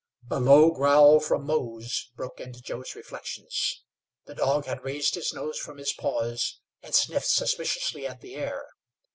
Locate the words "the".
4.25-4.33, 8.21-8.33